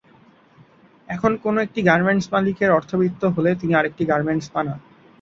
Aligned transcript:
এখন 1.09 1.31
কোনো 1.43 1.57
একটি 1.61 1.79
গার্মেন্টস 1.89 2.27
মালিকের 2.33 2.69
অর্থবিত্ত 2.71 3.21
হলে 3.35 3.51
তিনি 3.55 3.73
আরেকটি 3.75 4.03
গার্মেন্টস 4.05 4.47
বানান। 4.53 4.79